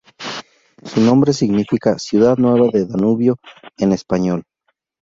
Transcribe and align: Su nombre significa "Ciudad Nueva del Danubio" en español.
Su 0.83 0.99
nombre 0.99 1.31
significa 1.31 1.99
"Ciudad 1.99 2.35
Nueva 2.37 2.69
del 2.73 2.87
Danubio" 2.87 3.37
en 3.77 3.91
español. 3.91 4.43